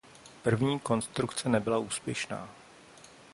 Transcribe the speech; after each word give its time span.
První 0.43 0.79
konstrukce 0.79 1.49
nebyla 1.49 1.77
úspěšná. 1.77 2.49